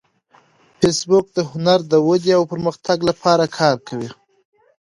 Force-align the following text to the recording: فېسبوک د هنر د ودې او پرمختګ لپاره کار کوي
فېسبوک 0.79 1.25
د 1.37 1.39
هنر 1.51 1.79
د 1.91 1.93
ودې 2.07 2.31
او 2.37 2.43
پرمختګ 2.51 2.97
لپاره 3.09 3.45
کار 3.57 3.77
کوي 3.87 4.09